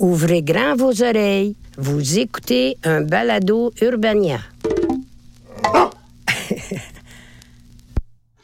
[0.00, 1.56] Ouvrez grand vos oreilles.
[1.76, 4.38] Vous écoutez un balado Urbania.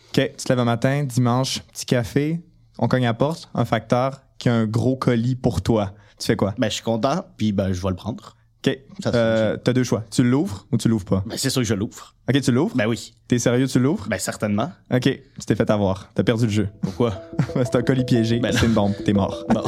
[0.07, 2.43] OK, tu te lèves un matin, dimanche, petit café,
[2.79, 5.95] on cogne à la porte, un facteur qui a un gros colis pour toi.
[6.19, 6.55] Tu fais quoi?
[6.59, 8.37] Ben, je suis content, puis ben, je vais le prendre.
[8.67, 10.05] OK, euh, t'as deux choix.
[10.11, 11.25] Tu l'ouvres ou tu l'ouvres pas?
[11.25, 12.15] Ben, c'est sûr que je l'ouvre.
[12.29, 12.77] OK, tu l'ouvres?
[12.77, 13.15] Ben oui.
[13.29, 14.09] T'es sérieux, tu l'ouvres?
[14.11, 14.73] Ben, certainement.
[14.93, 16.11] OK, tu t'es fait avoir.
[16.15, 16.69] T'as perdu le jeu.
[16.83, 17.15] Pourquoi?
[17.55, 19.43] C'est un colis piégé, Ben c'est une bombe, t'es mort.
[19.55, 19.63] Bon.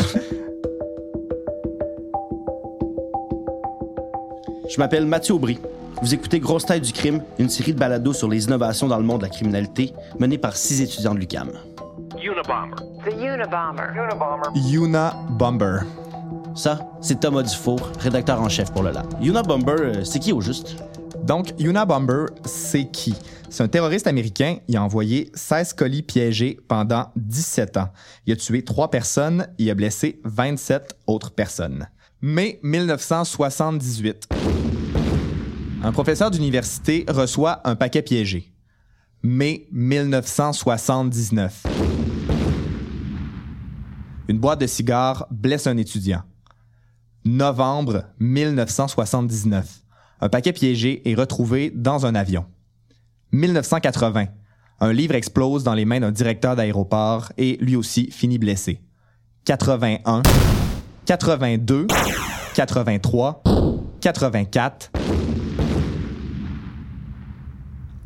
[4.69, 5.59] Je m'appelle Mathieu Aubry.
[6.03, 9.03] Vous écoutez Grosse Tête du crime, une série de balados sur les innovations dans le
[9.03, 11.51] monde de la criminalité, menée par six étudiants de l'UQAM.
[12.23, 12.77] Unabomber.
[13.05, 14.51] The Unabomber.
[14.55, 15.79] Yuna Bomber.
[16.55, 19.07] Ça, c'est Thomas Dufour, rédacteur en chef pour le lab.
[19.23, 20.77] Yuna Bomber, euh, c'est qui au juste?
[21.23, 23.15] Donc, Yuna Bomber, c'est qui?
[23.49, 24.57] C'est un terroriste américain.
[24.69, 27.89] Il a envoyé 16 colis piégés pendant 17 ans.
[28.27, 29.47] Il a tué 3 personnes.
[29.57, 31.89] Il a blessé 27 autres personnes.
[32.21, 34.29] Mai 1978.
[35.85, 38.53] Un professeur d'université reçoit un paquet piégé.
[39.23, 41.63] Mai 1979.
[44.27, 46.25] Une boîte de cigares blesse un étudiant.
[47.25, 49.85] Novembre 1979.
[50.21, 52.47] Un paquet piégé est retrouvé dans un avion.
[53.31, 54.27] 1980.
[54.81, 58.81] Un livre explose dans les mains d'un directeur d'aéroport et lui aussi finit blessé.
[59.45, 60.23] 81.
[61.09, 61.87] 82.
[62.55, 63.43] 83.
[64.03, 64.93] 84.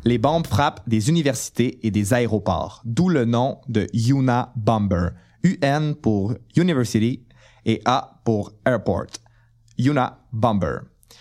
[0.05, 5.09] Les bombes frappent des universités et des aéroports, d'où le nom de Una Bomber.
[5.43, 7.25] UN pour University
[7.65, 9.07] et A pour Airport.
[9.77, 10.77] Una Bomber.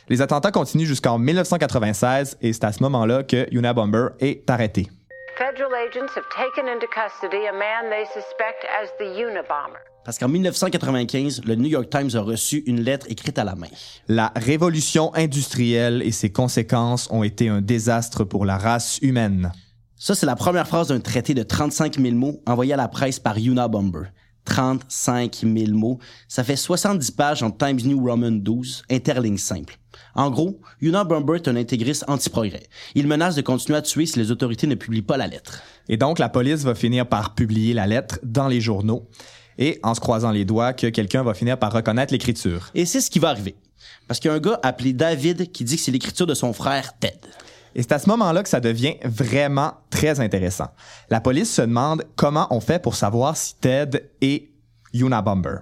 [0.08, 4.88] Les attentats continuent jusqu'en 1996 et c'est à ce moment-là que Una Bomber est arrêté.
[5.38, 9.78] Federal agents have taken into custody a man they suspect as the Unabomber.
[10.04, 13.68] Parce qu'en 1995, le New York Times a reçu une lettre écrite à la main.
[14.08, 19.52] La révolution industrielle et ses conséquences ont été un désastre pour la race humaine.
[19.96, 23.18] Ça, c'est la première phrase d'un traité de 35 000 mots envoyé à la presse
[23.18, 24.08] par Unabomber.
[24.44, 25.98] 35 000 mots.
[26.28, 29.78] Ça fait 70 pages en Times New Roman 12, interligne simple.
[30.14, 32.68] En gros, Unabomber est un intégriste anti-progrès.
[32.94, 35.62] Il menace de continuer à tuer si les autorités ne publient pas la lettre.
[35.88, 39.08] Et donc, la police va finir par publier la lettre dans les journaux
[39.58, 42.70] et en se croisant les doigts que quelqu'un va finir par reconnaître l'écriture.
[42.74, 43.54] Et c'est ce qui va arriver.
[44.08, 46.52] Parce qu'il y a un gars appelé David qui dit que c'est l'écriture de son
[46.52, 47.18] frère Ted.
[47.74, 50.68] Et c'est à ce moment-là que ça devient vraiment très intéressant.
[51.10, 54.48] La police se demande comment on fait pour savoir si Ted est
[54.92, 55.58] Unabomber.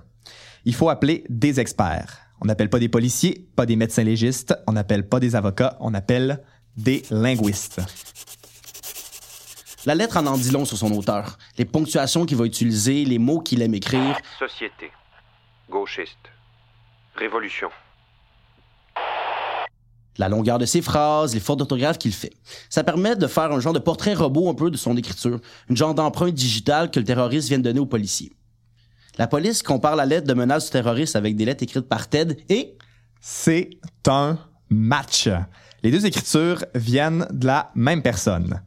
[0.64, 2.18] Il faut appeler des experts.
[2.40, 5.94] On n'appelle pas des policiers, pas des médecins légistes, on n'appelle pas des avocats, on
[5.94, 6.42] appelle
[6.76, 7.80] des linguistes.
[9.86, 11.38] La lettre en en dit long sur son auteur.
[11.56, 14.18] Les ponctuations qu'il va utiliser, les mots qu'il aime écrire.
[14.38, 14.90] Société.
[15.70, 16.18] Gauchiste.
[17.14, 17.70] Révolution.
[20.18, 22.32] La longueur de ses phrases, les fautes d'orthographe qu'il fait.
[22.68, 25.76] Ça permet de faire un genre de portrait robot un peu de son écriture, une
[25.76, 28.32] genre d'empreinte digitale que le terroriste vient de donner aux policiers.
[29.18, 32.36] La police compare la lettre de menace du terroriste avec des lettres écrites par Ted
[32.48, 32.76] et
[33.20, 33.70] C'est
[34.06, 34.38] un
[34.68, 35.28] match.
[35.82, 38.62] Les deux écritures viennent de la même personne.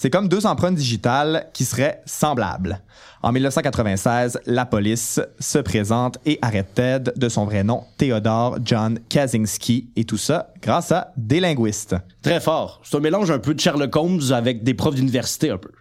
[0.00, 2.80] C'est comme deux empreintes digitales qui seraient semblables.
[3.20, 9.00] En 1996, la police se présente et arrête Ted de son vrai nom, Theodore John
[9.08, 11.96] Kaczynski, et tout ça grâce à des linguistes.
[12.22, 12.80] très fort.
[12.84, 15.72] C'est un mélange un peu de Sherlock Holmes avec des profs d'université un peu.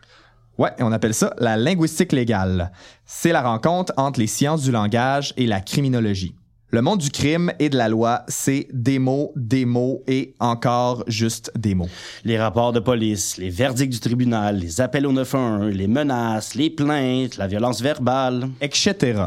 [0.57, 2.71] Ouais, et on appelle ça la linguistique légale.
[3.05, 6.33] C'est la rencontre entre les sciences du langage et la criminologie.
[6.69, 11.05] Le monde du crime et de la loi, c'est des mots, des mots et encore
[11.07, 11.87] juste des mots.
[12.25, 16.69] Les rapports de police, les verdicts du tribunal, les appels au 911, les menaces, les
[16.69, 18.49] plaintes, la violence verbale.
[18.59, 19.23] etc.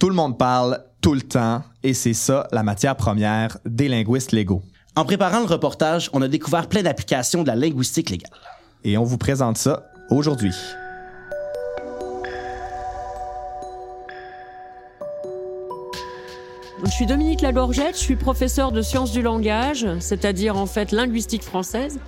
[0.00, 4.32] Tout le monde parle tout le temps et c'est ça la matière première des linguistes
[4.32, 4.62] légaux.
[4.96, 8.30] En préparant le reportage, on a découvert plein d'applications de la linguistique légale.
[8.82, 10.54] Et on vous présente ça aujourd'hui.
[16.86, 21.42] Je suis Dominique Lagorgette, je suis professeure de sciences du langage, c'est-à-dire en fait linguistique
[21.42, 21.98] française,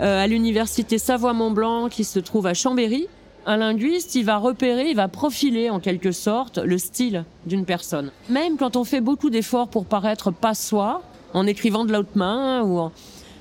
[0.00, 3.08] euh, à l'université Savoie-Mont-Blanc qui se trouve à Chambéry.
[3.44, 8.12] Un linguiste, il va repérer, il va profiler en quelque sorte le style d'une personne.
[8.28, 11.02] Même quand on fait beaucoup d'efforts pour paraître pas soi,
[11.34, 12.92] en écrivant de la haute main ou en...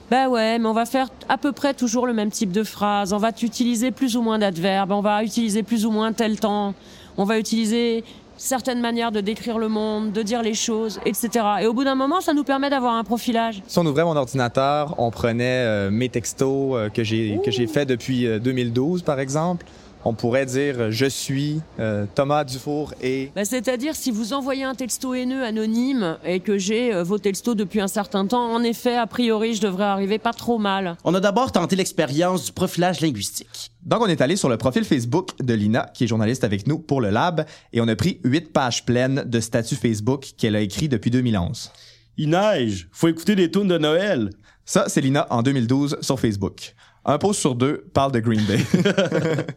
[0.09, 3.13] Ben ouais, mais on va faire à peu près toujours le même type de phrase.
[3.13, 6.73] On va utiliser plus ou moins d'adverbes, on va utiliser plus ou moins tel temps,
[7.15, 8.03] on va utiliser
[8.39, 11.45] certaines manières de décrire le monde, de dire les choses, etc.
[11.61, 13.61] Et au bout d'un moment, ça nous permet d'avoir un profilage.
[13.67, 17.67] Si on ouvrait mon ordinateur, on prenait euh, mes textos euh, que j'ai que j'ai
[17.67, 19.65] fait depuis euh, 2012 par exemple,
[20.05, 24.73] On pourrait dire je suis euh, Thomas Dufour et Bah, C'est-à-dire, si vous envoyez un
[24.73, 28.95] texto haineux anonyme et que j'ai euh, vos textos depuis un certain temps, en effet,
[28.95, 30.95] a priori, je devrais arriver pas trop mal.
[31.03, 33.68] On a d'abord tenté l'expérience du profilage linguistique.
[33.83, 36.79] Donc, on est allé sur le profil Facebook de Lina, qui est journaliste avec nous
[36.79, 40.61] pour le Lab, et on a pris huit pages pleines de statuts Facebook qu'elle a
[40.61, 41.71] écrit depuis 2011.
[42.17, 44.31] Il neige, faut écouter des tunes de Noël.
[44.65, 46.75] Ça, c'est Lina en 2012 sur Facebook.
[47.05, 48.59] Un post sur deux parle de Green Day.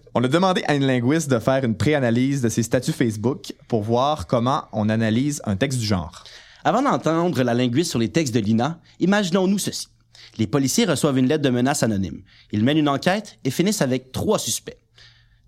[0.14, 3.82] on a demandé à une linguiste de faire une préanalyse de ses statuts Facebook pour
[3.82, 6.22] voir comment on analyse un texte du genre.
[6.64, 9.88] Avant d'entendre la linguiste sur les textes de Lina, imaginons-nous ceci.
[10.38, 12.22] Les policiers reçoivent une lettre de menace anonyme.
[12.52, 14.78] Ils mènent une enquête et finissent avec trois suspects.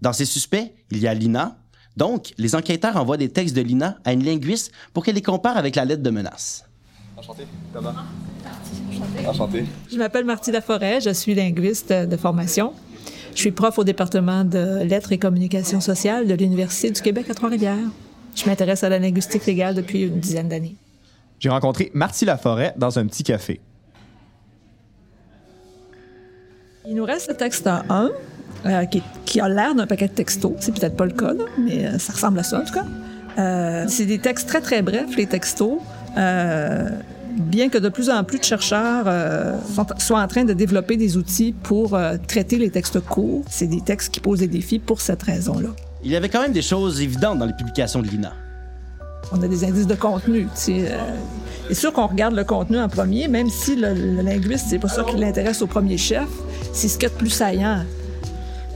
[0.00, 1.56] Dans ces suspects, il y a Lina.
[1.96, 5.56] Donc, les enquêteurs envoient des textes de Lina à une linguiste pour qu'elle les compare
[5.56, 6.64] avec la lettre de menace.
[7.16, 7.94] Enchanté, Thomas.
[9.26, 9.64] Enchanté.
[9.90, 12.72] Je m'appelle Marty Laforêt, je suis linguiste de formation.
[13.34, 17.34] Je suis prof au département de lettres et communication sociale de l'Université du Québec à
[17.34, 17.88] Trois-Rivières.
[18.34, 20.76] Je m'intéresse à la linguistique légale depuis une dizaine d'années.
[21.38, 23.60] J'ai rencontré Marty Laforêt dans un petit café.
[26.86, 28.10] Il nous reste le texte 1,
[28.66, 30.52] euh, qui, qui a l'air d'un paquet de textos.
[30.60, 32.84] C'est peut-être pas le cas, là, mais euh, ça ressemble à ça, en tout cas.
[33.38, 35.78] Euh, c'est des textes très, très brefs, les textos.
[36.16, 36.88] Euh,
[37.36, 39.54] bien que de plus en plus de chercheurs euh,
[39.98, 41.98] soient en train de développer des outils pour
[42.28, 45.70] traiter les textes courts, c'est des textes qui posent des défis pour cette raison-là.
[46.04, 48.34] Il y avait quand même des choses évidentes dans les publications de Lina.
[49.36, 50.46] On a des indices de contenu.
[50.68, 50.98] euh,
[51.68, 54.88] c'est sûr qu'on regarde le contenu en premier, même si le, le linguiste, c'est pas
[54.88, 56.28] ça qui l'intéresse au premier chef.
[56.72, 57.84] C'est ce qu'il y a de plus saillant.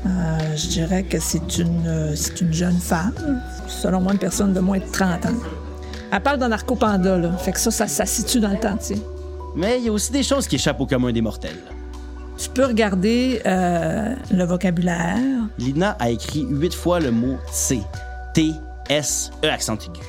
[0.06, 4.52] Euh, je dirais que c'est une, euh, c'est une jeune femme, selon moi, une personne
[4.52, 5.34] de moins de 30 ans.
[6.10, 7.32] Elle parle d'un narcopanda, là.
[7.36, 9.02] Fait que ça, ça, ça situe dans le temps, tu sais.
[9.54, 11.58] Mais il y a aussi des choses qui échappent au commun des mortels.
[12.38, 15.18] Tu peux regarder euh, le vocabulaire.
[15.58, 17.80] Lina a écrit huit fois le mot C.
[18.32, 18.52] T,
[18.88, 20.00] S, E accent aigu.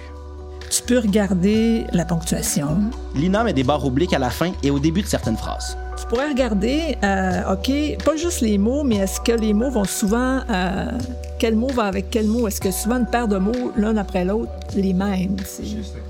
[0.89, 2.80] Peux regarder la ponctuation.
[3.13, 5.77] Lina met des barres obliques à la fin et au début de certaines phrases.
[5.95, 9.83] Tu pourrais regarder, euh, OK, pas juste les mots, mais est-ce que les mots vont
[9.83, 10.39] souvent.
[10.50, 10.89] euh,
[11.38, 12.47] quel mot va avec quel mot?
[12.47, 15.36] Est-ce que souvent une paire de mots, l'un après l'autre, les mêmes?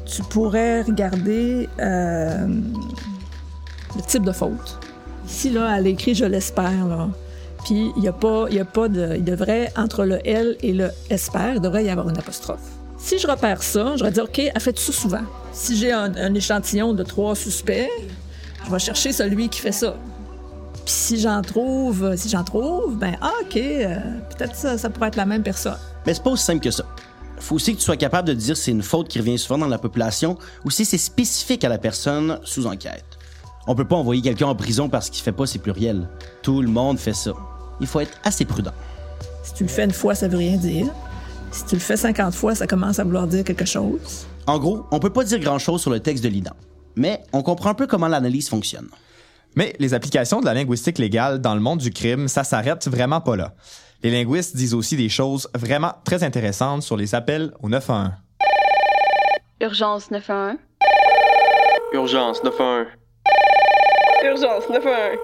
[0.05, 2.47] Tu pourrais regarder euh,
[3.97, 4.79] le type de faute.
[5.27, 7.09] Ici, là, elle écrit Je l'espère, là.
[7.65, 9.15] Puis, il y a pas, il y a pas de.
[9.17, 12.78] Il devrait, entre le L et le espère, il devrait y avoir une apostrophe.
[12.99, 15.23] Si je repère ça, je vais dire, OK, elle fait ça souvent.
[15.53, 17.89] Si j'ai un, un échantillon de trois suspects,
[18.65, 19.95] je vais chercher celui qui fait ça.
[20.73, 23.95] Puis si j'en trouve, si j'en trouve, ben ah, ok, euh,
[24.35, 25.77] peut-être ça, ça pourrait être la même personne.
[26.05, 26.83] Mais c'est pas aussi simple que ça.
[27.39, 29.57] Faut aussi que tu sois capable de dire si c'est une faute qui revient souvent
[29.57, 33.05] dans la population ou si c'est spécifique à la personne sous enquête.
[33.65, 36.09] On peut pas envoyer quelqu'un en prison parce qu'il fait pas ses pluriels.
[36.41, 37.31] Tout le monde fait ça.
[37.79, 38.73] Il faut être assez prudent.
[39.43, 40.87] Si tu le fais une fois, ça veut rien dire.
[41.51, 44.27] Si tu le fais 50 fois, ça commence à vouloir dire quelque chose.
[44.47, 46.53] En gros, on peut pas dire grand-chose sur le texte de Lina,
[46.95, 48.87] mais on comprend un peu comment l'analyse fonctionne.
[49.55, 53.19] Mais les applications de la linguistique légale dans le monde du crime, ça s'arrête vraiment
[53.21, 53.53] pas là.
[54.03, 58.11] Les linguistes disent aussi des choses vraiment très intéressantes sur les appels au 911.
[59.61, 60.57] Urgence 911.
[61.93, 62.85] Urgence 911.
[64.23, 65.17] Urgence 911.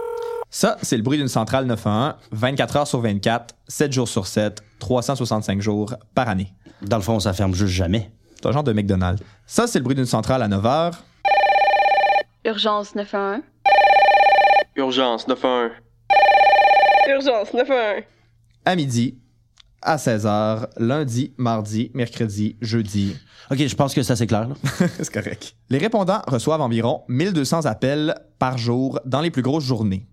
[0.49, 4.63] Ça, c'est le bruit d'une centrale 911, 24 heures sur 24, 7 jours sur 7,
[4.79, 6.53] 365 jours par année.
[6.81, 8.11] Dans le fond, ça ferme juste jamais.
[8.35, 9.21] C'est un genre de McDonald's.
[9.45, 11.03] Ça, c'est le bruit d'une centrale à 9 heures.
[12.45, 13.41] Urgence 911.
[14.75, 15.71] Urgence 911.
[17.09, 18.03] Urgence 911.
[18.65, 19.17] à midi,
[19.81, 23.15] à 16 heures, lundi, mardi, mercredi, jeudi.
[23.51, 24.47] Ok, je pense que ça c'est clair.
[24.47, 24.55] là.
[24.97, 25.55] c'est correct.
[25.69, 30.07] Les répondants reçoivent environ 1200 appels par jour dans les plus grosses journées.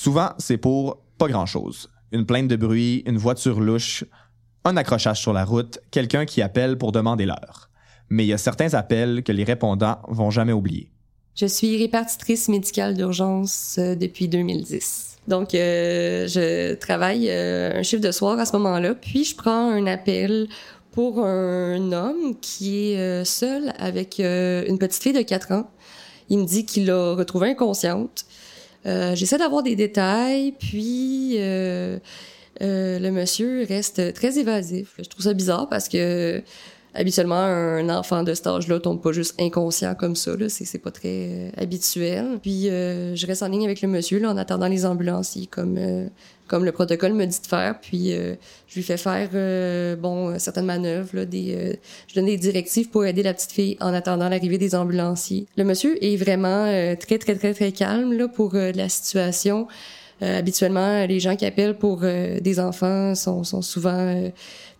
[0.00, 1.90] Souvent, c'est pour pas grand-chose.
[2.12, 4.04] Une plainte de bruit, une voiture louche,
[4.64, 7.68] un accrochage sur la route, quelqu'un qui appelle pour demander l'heure.
[8.08, 10.92] Mais il y a certains appels que les répondants vont jamais oublier.
[11.34, 15.16] Je suis répartitrice médicale d'urgence euh, depuis 2010.
[15.26, 19.68] Donc, euh, je travaille euh, un chiffre de soir à ce moment-là, puis je prends
[19.68, 20.46] un appel
[20.92, 25.68] pour un homme qui est seul avec une petite fille de 4 ans.
[26.28, 28.26] Il me dit qu'il l'a retrouvée inconsciente.
[28.88, 31.98] Euh, J'essaie d'avoir des détails, puis euh,
[32.62, 34.94] euh, le monsieur reste très évasif.
[34.98, 36.42] Je trouve ça bizarre parce que
[36.98, 40.48] habituellement un enfant de cet âge-là tombe pas juste inconscient comme ça là.
[40.48, 42.38] C'est c'est pas très euh, habituel.
[42.42, 45.76] Puis euh, je reste en ligne avec le monsieur là en attendant les ambulanciers comme
[45.78, 46.08] euh,
[46.48, 47.78] comme le protocole me dit de faire.
[47.80, 48.34] Puis euh,
[48.66, 51.78] je lui fais faire euh, bon certaines manœuvres là, des
[52.08, 55.46] je donne des directives pour aider la petite fille en attendant l'arrivée des ambulanciers.
[55.56, 59.68] Le monsieur est vraiment très très très très calme là pour la situation.
[60.20, 64.20] Habituellement, les gens qui appellent pour des enfants sont, sont souvent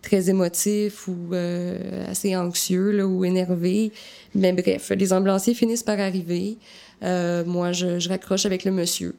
[0.01, 3.91] très émotifs ou euh, assez anxieux là, ou énervés.
[4.35, 6.57] Mais bref, les ambulanciers finissent par arriver.
[7.03, 9.15] Euh, moi, je, je raccroche avec le monsieur.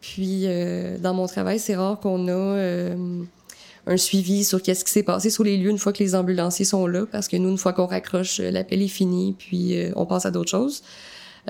[0.00, 3.22] Puis, euh, dans mon travail, c'est rare qu'on a euh,
[3.86, 6.64] un suivi sur qu'est-ce qui s'est passé sur les lieux une fois que les ambulanciers
[6.64, 10.06] sont là, parce que nous, une fois qu'on raccroche, l'appel est fini, puis euh, on
[10.06, 10.82] passe à d'autres choses.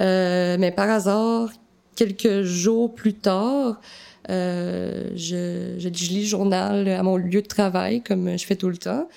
[0.00, 1.50] Euh, mais par hasard,
[1.94, 3.80] quelques jours plus tard,
[4.28, 8.76] euh, je, lis le journal à mon lieu de travail, comme je fais tout le
[8.76, 9.08] temps.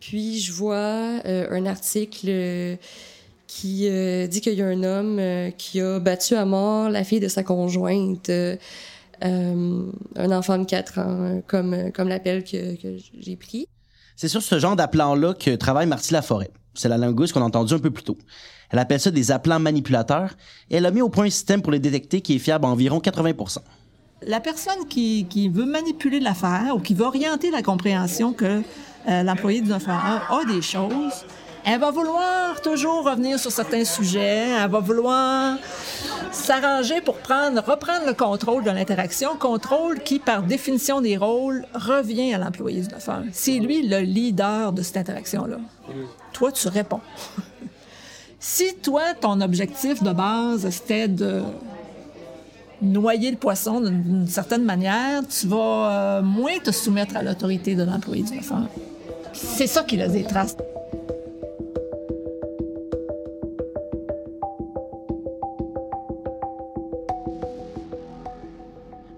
[0.00, 2.76] Puis je vois euh, un article euh,
[3.46, 7.04] qui euh, dit qu'il y a un homme euh, qui a battu à mort la
[7.04, 8.56] fille de sa conjointe, euh,
[9.24, 12.76] euh, un enfant de 4 ans, euh, comme, comme l'appel que,
[13.20, 13.68] j'ai pris.
[14.16, 16.50] C'est sur ce genre d'appelant-là que travaille Marty Laforêt.
[16.74, 18.16] C'est la linguiste qu'on a entendue un peu plus tôt.
[18.70, 20.30] Elle appelle ça des appelants manipulateurs
[20.70, 22.68] et elle a mis au point un système pour les détecter qui est fiable à
[22.68, 23.32] environ 80
[24.26, 28.62] La personne qui, qui veut manipuler l'affaire ou qui veut orienter la compréhension que
[29.08, 31.24] euh, l'employé du 911 a des choses,
[31.64, 35.58] elle va vouloir toujours revenir sur certains sujets, elle va vouloir
[36.32, 42.34] s'arranger pour prendre, reprendre le contrôle de l'interaction, contrôle qui, par définition des rôles, revient
[42.34, 43.26] à l'employé du 911.
[43.32, 45.58] C'est lui le leader de cette interaction-là.
[46.32, 47.00] Toi, tu réponds.
[48.40, 51.42] si toi, ton objectif de base, c'était de
[52.82, 57.84] noyer le poisson d'une certaine manière, tu vas euh, moins te soumettre à l'autorité de
[57.84, 58.68] l'employé du 911.
[59.32, 60.56] C'est ça qui laisse des traces.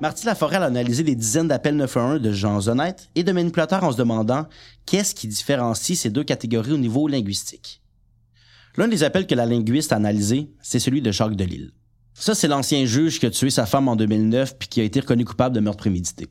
[0.01, 3.91] Marty Laforêt a analysé des dizaines d'appels 911 de gens honnêtes et de manipulateurs en
[3.93, 4.47] se demandant
[4.85, 7.81] qu'est-ce qui différencie ces deux catégories au niveau linguistique.
[8.77, 11.73] L'un des appels que la linguiste a analysé, c'est celui de Jacques Delisle.
[12.15, 15.01] Ça, c'est l'ancien juge qui a tué sa femme en 2009 puis qui a été
[15.01, 16.29] reconnu coupable de meurtre prémédité.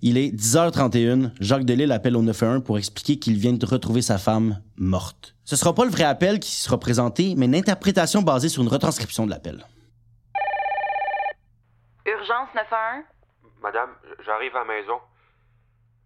[0.00, 4.16] Il est 10h31, Jacques Delisle appelle au 911 pour expliquer qu'il vient de retrouver sa
[4.16, 5.34] femme morte.
[5.44, 8.68] Ce sera pas le vrai appel qui sera présenté, mais une interprétation basée sur une
[8.68, 9.66] retranscription de l'appel.
[12.06, 13.04] Urgence 911?
[13.60, 13.90] Madame,
[14.24, 15.00] j'arrive à la maison.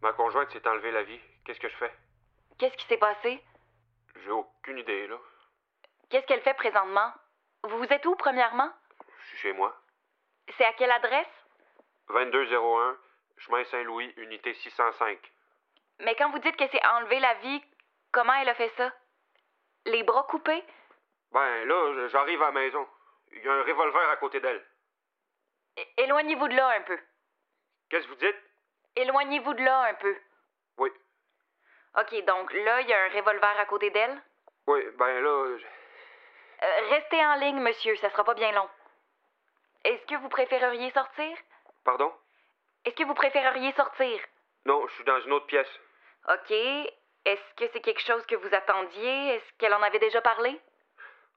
[0.02, 1.20] Ma conjointe s'est enlevée la vie.
[1.44, 1.92] Qu'est-ce que je fais?
[2.56, 3.42] Qu'est-ce qui s'est passé?
[4.24, 5.16] J'ai aucune idée, là.
[6.08, 7.12] Qu'est-ce qu'elle fait présentement?
[7.68, 8.70] Vous vous êtes où, premièrement?
[9.42, 9.74] Chez moi?
[10.56, 11.26] C'est à quelle adresse?
[12.08, 12.96] 2201,
[13.38, 15.18] chemin Saint-Louis, unité 605.
[16.00, 17.62] Mais quand vous dites qu'elle s'est enlevée la vie,
[18.12, 18.92] comment elle a fait ça?
[19.86, 20.62] Les bras coupés?
[21.32, 22.86] Ben, là, j'arrive à la maison.
[23.32, 24.64] Il y a un revolver à côté d'elle.
[25.76, 26.98] É- Éloignez-vous de là un peu.
[27.90, 28.36] Qu'est-ce que vous dites?
[28.96, 30.16] Éloignez-vous de là un peu.
[30.78, 30.90] Oui.
[31.98, 34.22] OK, donc là, il y a un revolver à côté d'elle?
[34.66, 35.66] Oui, ben là, je-
[36.64, 38.68] Euh, restez en ligne, monsieur, ça sera pas bien long.
[39.84, 41.32] Est-ce que vous préféreriez sortir?
[41.84, 42.10] Pardon?
[42.84, 44.18] Est-ce que vous préféreriez sortir?
[44.66, 45.66] Non, je suis dans une autre pièce.
[46.28, 46.50] OK.
[47.24, 49.34] Est-ce que c'est quelque chose que vous attendiez?
[49.36, 50.60] Est-ce qu'elle en avait déjà parlé?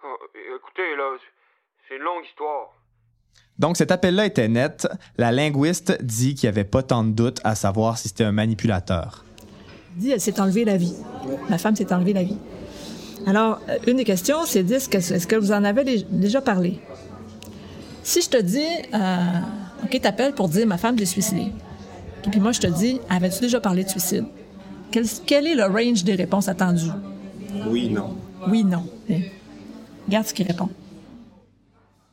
[0.03, 0.17] Oh,
[0.55, 1.15] écoutez, là,
[1.87, 2.69] c'est une longue histoire.
[3.57, 4.87] Donc cet appel-là était net.
[5.17, 8.31] La linguiste dit qu'il n'y avait pas tant de doute à savoir si c'était un
[8.31, 9.23] manipulateur.
[9.95, 10.95] dit elle s'est enlevée la vie.
[11.49, 12.37] La femme s'est enlevée la vie.
[13.27, 16.41] Alors, euh, une des questions, c'est est-ce que, est-ce que vous en avez dé- déjà
[16.41, 16.79] parlé?
[18.05, 21.51] Si je te dis, euh, OK, t'appelles pour dire ma femme s'est suicidée.
[22.25, 24.25] Et puis moi, je te dis, avais-tu déjà parlé de suicide?
[24.91, 26.93] Quel, quel est le range des réponses attendues?
[27.67, 28.15] Oui, non.
[28.47, 28.85] Oui, non.
[29.09, 29.21] Hein.
[30.05, 30.69] Regarde ce qu'il répond.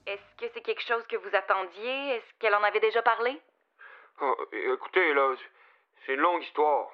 [0.07, 2.17] Est-ce que c'est quelque chose que vous attendiez?
[2.17, 3.39] Est-ce qu'elle en avait déjà parlé?
[4.23, 4.35] Oh,
[4.73, 5.35] écoutez, là,
[6.07, 6.89] c'est une longue histoire.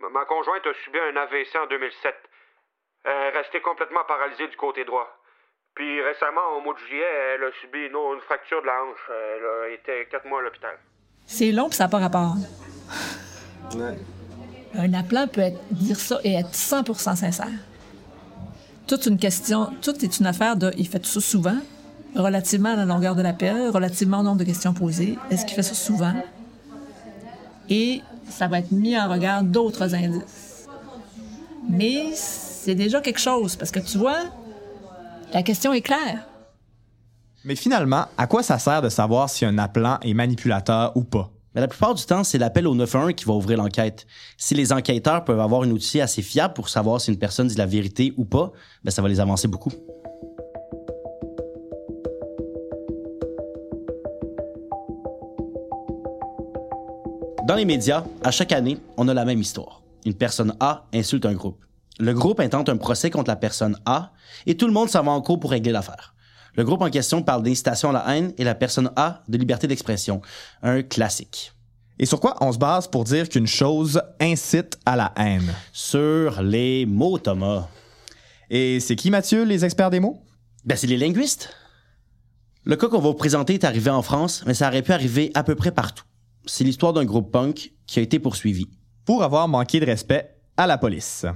[0.00, 2.14] Ma- Ma conjointe a subi un AVC en 2007.
[3.04, 5.08] Elle est restée complètement paralysée du côté droit.
[5.74, 7.02] Puis récemment, au mois de juillet,
[7.34, 9.10] elle a subi une, une fracture de la hanche.
[9.10, 10.78] Elle a été quatre mois à l'hôpital.
[11.26, 12.36] C'est long, puis ça n'a pas rapport.
[14.76, 17.48] Un appelant peut être, dire ça et être 100% sincère.
[18.86, 21.56] Toute une question, tout est une affaire de il fait ça souvent,
[22.14, 25.18] relativement à la longueur de l'appel, relativement au nombre de questions posées.
[25.30, 26.14] Est-ce qu'il fait ça souvent?
[27.68, 30.68] Et ça va être mis en regard d'autres indices.
[31.68, 34.20] Mais c'est déjà quelque chose, parce que tu vois,
[35.34, 36.28] la question est claire.
[37.44, 41.30] Mais finalement, à quoi ça sert de savoir si un appelant est manipulateur ou pas?
[41.54, 44.06] Mais la plupart du temps, c'est l'appel au 911 qui va ouvrir l'enquête.
[44.38, 47.56] Si les enquêteurs peuvent avoir un outil assez fiable pour savoir si une personne dit
[47.56, 48.52] la vérité ou pas,
[48.84, 49.72] ben ça va les avancer beaucoup.
[57.46, 59.82] Dans les médias, à chaque année, on a la même histoire.
[60.06, 61.64] Une personne A insulte un groupe.
[62.00, 64.12] Le groupe intente un procès contre la personne A
[64.46, 66.14] et tout le monde s'en va en cours pour régler l'affaire.
[66.56, 69.66] Le groupe en question parle d'incitation à la haine et la personne A de liberté
[69.66, 70.20] d'expression.
[70.62, 71.52] Un classique.
[71.98, 75.54] Et sur quoi on se base pour dire qu'une chose incite à la haine?
[75.72, 77.68] Sur les mots, Thomas.
[78.50, 80.20] Et c'est qui, Mathieu, les experts des mots?
[80.64, 81.50] Ben, c'est les linguistes.
[82.64, 85.30] Le cas qu'on va vous présenter est arrivé en France, mais ça aurait pu arriver
[85.34, 86.04] à peu près partout.
[86.46, 88.66] C'est l'histoire d'un groupe punk qui a été poursuivi.
[89.04, 91.26] Pour avoir manqué de respect à la police.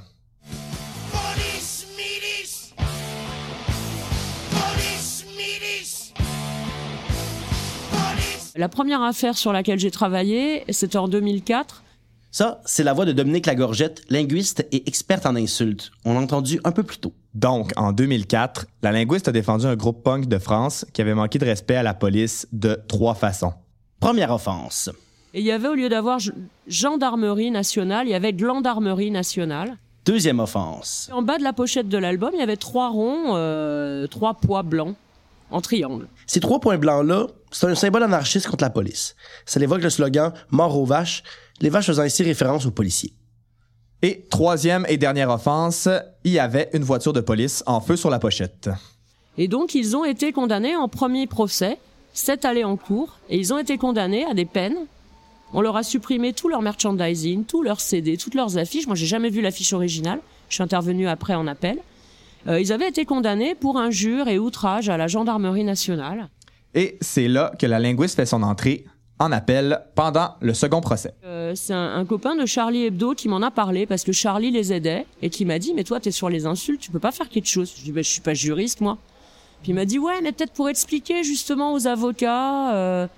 [8.58, 11.84] La première affaire sur laquelle j'ai travaillé, c'était en 2004.
[12.32, 15.92] Ça, c'est la voix de Dominique Lagorgette, linguiste et experte en insultes.
[16.04, 17.12] On l'a entendu un peu plus tôt.
[17.34, 21.38] Donc, en 2004, la linguiste a défendu un groupe punk de France qui avait manqué
[21.38, 23.52] de respect à la police de trois façons.
[24.00, 24.90] Première offense.
[25.34, 26.18] Et il y avait, au lieu d'avoir
[26.66, 29.76] gendarmerie nationale, il y avait gendarmerie nationale.
[30.04, 31.08] Deuxième offense.
[31.12, 34.64] En bas de la pochette de l'album, il y avait trois ronds, euh, trois poids
[34.64, 34.96] blancs
[35.52, 36.08] en triangle.
[36.26, 39.14] Ces trois points blancs-là, c'est un symbole anarchiste contre la police.
[39.46, 41.22] Ça évoque le slogan Mort aux vaches,
[41.60, 43.14] les vaches faisant ici référence aux policiers.
[44.02, 45.88] Et troisième et dernière offense,
[46.22, 48.70] il y avait une voiture de police en feu sur la pochette.
[49.38, 51.78] Et donc, ils ont été condamnés en premier procès,
[52.12, 54.86] sept allées en cours, et ils ont été condamnés à des peines.
[55.52, 58.86] On leur a supprimé tout leur merchandising, tous leurs CD, toutes leurs affiches.
[58.86, 60.20] Moi, j'ai jamais vu l'affiche originale.
[60.48, 61.78] Je suis intervenu après en appel.
[62.46, 66.28] Euh, ils avaient été condamnés pour injure et outrage à la gendarmerie nationale.
[66.78, 68.84] Et c'est là que la linguiste fait son entrée
[69.18, 71.12] en appel pendant le second procès.
[71.24, 74.52] Euh, c'est un, un copain de Charlie Hebdo qui m'en a parlé parce que Charlie
[74.52, 77.10] les aidait et qui m'a dit mais toi t'es sur les insultes tu peux pas
[77.10, 77.74] faire quelque chose.
[77.76, 78.96] Je dis bah, je suis pas juriste moi.
[79.64, 83.08] Puis il m'a dit ouais mais peut-être pour expliquer justement aux avocats euh,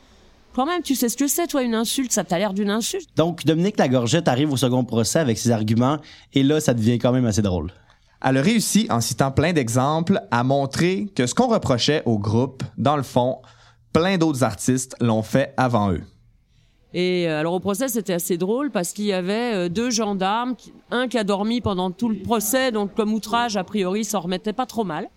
[0.55, 3.11] quand même tu sais ce que c'est toi une insulte ça t'a l'air d'une insulte.
[3.17, 5.99] Donc, Dominique Lagorgette arrive au second procès avec ses arguments,
[6.33, 7.73] et là, ça devient quand même assez drôle.
[8.23, 12.63] Elle a réussi, en citant plein d'exemples, à montrer que ce qu'on reprochait au groupe,
[12.77, 13.39] dans le fond,
[13.93, 16.03] plein d'autres artistes l'ont fait avant eux.
[16.93, 20.57] Et euh, alors au procès c'était assez drôle parce qu'il y avait euh, deux gendarmes,
[20.91, 24.53] un qui a dormi pendant tout le procès donc comme outrage a priori s'en remettait
[24.53, 25.09] pas trop mal.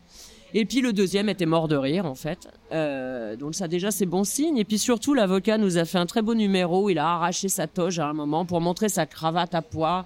[0.53, 2.47] Et puis le deuxième était mort de rire en fait.
[2.71, 4.57] Euh, donc ça déjà c'est bon signe.
[4.57, 6.91] Et puis surtout l'avocat nous a fait un très beau numéro.
[6.91, 10.05] Il a arraché sa toge à un moment pour montrer sa cravate à pois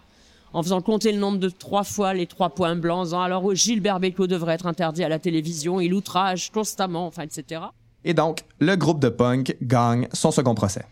[0.54, 3.00] en faisant compter le nombre de trois fois les trois points blancs.
[3.00, 5.80] en disant, alors Gilbert Bécaud devrait être interdit à la télévision.
[5.80, 7.62] Il outrage constamment, enfin etc.
[8.04, 10.86] Et donc, le groupe de punk gagne son second procès.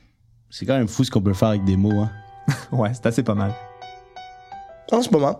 [0.50, 2.12] C'est quand même fou ce qu'on peut faire avec des mots, hein.
[2.72, 3.54] ouais, c'est assez pas mal.
[4.92, 5.40] En ce moment,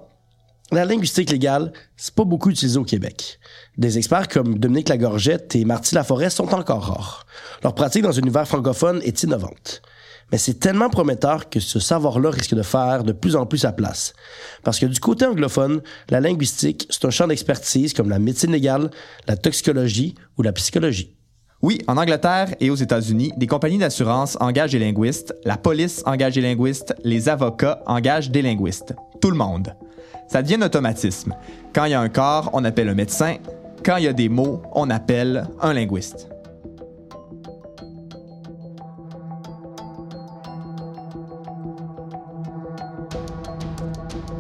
[0.72, 3.40] la linguistique légale, c'est pas beaucoup utilisé au Québec.
[3.78, 7.26] Des experts comme Dominique Lagorgette et Marty Laforêt sont encore rares.
[7.64, 9.84] Leur pratique dans l'univers francophone est innovante.
[10.32, 13.72] Mais c'est tellement prometteur que ce savoir-là risque de faire de plus en plus sa
[13.72, 14.14] place.
[14.64, 18.90] Parce que du côté anglophone, la linguistique, c'est un champ d'expertise comme la médecine légale,
[19.28, 21.16] la toxicologie ou la psychologie.
[21.62, 26.36] Oui, en Angleterre et aux États-Unis, des compagnies d'assurance engagent des linguistes, la police engage
[26.36, 28.94] des linguistes, les avocats engagent des linguistes.
[29.22, 29.74] Tout le monde.
[30.28, 31.34] Ça devient un automatisme.
[31.74, 33.38] Quand il y a un corps, on appelle un médecin.
[33.84, 36.28] Quand il y a des mots, on appelle un linguiste.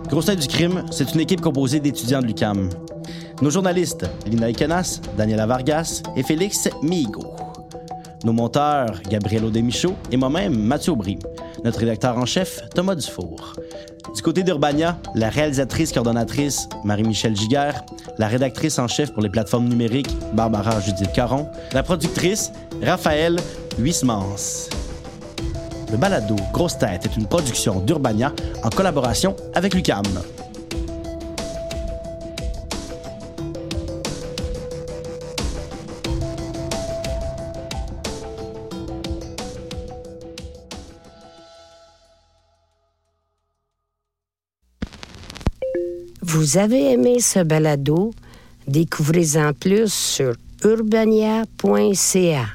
[0.07, 2.69] Grosse tête du crime, c'est une équipe composée d'étudiants de l'UCAM.
[3.41, 7.35] Nos journalistes, Lina Ikenas, Daniela Vargas et Félix Migo.
[8.23, 11.17] Nos monteurs, Gabriel Odemichaud et moi-même, Mathieu Aubry.
[11.63, 13.53] Notre rédacteur en chef, Thomas Dufour.
[14.15, 17.83] Du côté d'Urbania, la réalisatrice coordonnatrice, Marie-Michel Giguère,
[18.17, 23.37] la rédactrice en chef pour les plateformes numériques, Barbara Judith Caron, la productrice, Raphaël
[23.77, 24.69] Huismans.
[25.95, 30.03] Le balado Grosse Tête est une production d'Urbania en collaboration avec l'UCAM.
[46.21, 48.11] Vous avez aimé ce balado?
[48.67, 50.33] Découvrez-en plus sur
[50.65, 52.47] urbania.ca.